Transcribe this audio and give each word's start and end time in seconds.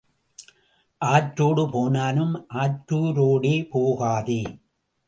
ஆற்றோடு 1.01 1.69
போனாலும் 1.69 2.33
ஆற்றூரோடே 2.53 3.55
போகாதே. 3.69 4.41